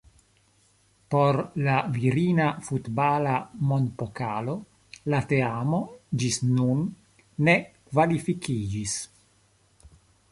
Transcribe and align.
Por 1.15 1.37
la 1.65 1.73
Virina 1.97 2.47
Futbala 2.69 3.33
Mondpokalo 3.71 4.55
la 5.15 5.19
teamo 5.33 5.81
ĝis 6.23 6.39
nun 6.55 6.81
ne 7.49 7.55
kvalifikiĝis. 7.75 8.97